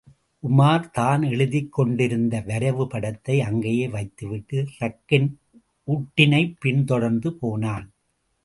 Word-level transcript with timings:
உமார் 0.43 0.91
தான் 0.91 1.21
எழுதிக் 1.21 1.73
கொண்டிருந்த 1.73 2.41
வரைவு 2.41 2.87
படத்தை 2.87 3.41
அங்கேயே 3.41 3.87
வைத்துவிட்டு, 3.87 4.67
ரக்கின் 4.79 5.29
உட்டினைப் 5.87 6.55
பின் 6.59 6.85
தொடர்ந்து 6.85 7.33
போனான். 7.33 7.91